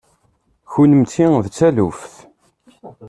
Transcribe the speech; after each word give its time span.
Kennemti 0.71 1.27
d 1.43 1.47
taluft. 1.57 2.13